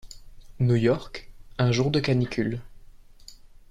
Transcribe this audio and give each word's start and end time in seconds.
New 0.59 0.73
York, 0.77 1.29
un 1.59 1.71
jour 1.71 1.91
de 1.91 1.99
canicule. 1.99 2.59